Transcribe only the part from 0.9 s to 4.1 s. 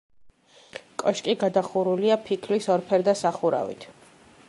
კოშკი გადახურულია ფიქლის ორფერდა სახურავით.